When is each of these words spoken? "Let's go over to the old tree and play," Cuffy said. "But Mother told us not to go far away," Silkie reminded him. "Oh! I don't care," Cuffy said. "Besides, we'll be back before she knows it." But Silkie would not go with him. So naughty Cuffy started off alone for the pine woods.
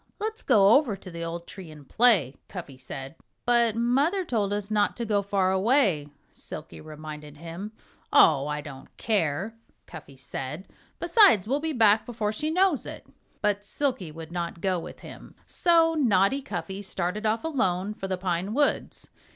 "Let's 0.19 0.41
go 0.41 0.71
over 0.71 0.95
to 0.95 1.11
the 1.11 1.23
old 1.23 1.45
tree 1.45 1.69
and 1.69 1.87
play," 1.87 2.33
Cuffy 2.47 2.75
said. 2.75 3.13
"But 3.45 3.75
Mother 3.75 4.25
told 4.25 4.51
us 4.51 4.71
not 4.71 4.97
to 4.97 5.05
go 5.05 5.21
far 5.21 5.51
away," 5.51 6.07
Silkie 6.31 6.81
reminded 6.81 7.37
him. 7.37 7.71
"Oh! 8.11 8.47
I 8.47 8.61
don't 8.61 8.87
care," 8.97 9.53
Cuffy 9.85 10.17
said. 10.17 10.67
"Besides, 10.99 11.47
we'll 11.47 11.59
be 11.59 11.71
back 11.71 12.07
before 12.07 12.31
she 12.33 12.49
knows 12.49 12.87
it." 12.87 13.05
But 13.43 13.63
Silkie 13.63 14.11
would 14.11 14.31
not 14.31 14.59
go 14.59 14.79
with 14.79 15.01
him. 15.01 15.35
So 15.45 15.93
naughty 15.93 16.41
Cuffy 16.41 16.81
started 16.81 17.27
off 17.27 17.43
alone 17.43 17.93
for 17.93 18.07
the 18.07 18.17
pine 18.17 18.55
woods. 18.55 19.07